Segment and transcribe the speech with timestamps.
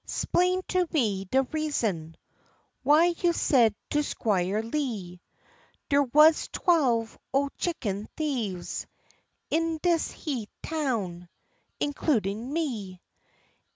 [0.03, 2.17] 'Splain to me de reason
[2.81, 5.21] Why you said to Squire Lee,
[5.89, 8.87] Der wuz twelve ole chicken thieves
[9.51, 11.29] In dis heah town,
[11.79, 12.99] includin' me.